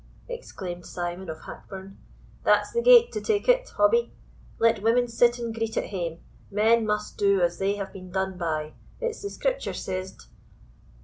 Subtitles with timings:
[0.27, 1.99] exclaimed Simon of Hackburn,
[2.43, 4.11] "that's the gate to take it, Hobbie.
[4.57, 8.35] Let women sit and greet at hame, men must do as they have been done
[8.35, 10.23] by; it's the Scripture says't."